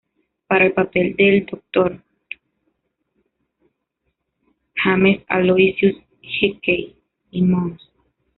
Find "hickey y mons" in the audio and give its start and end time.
6.23-7.79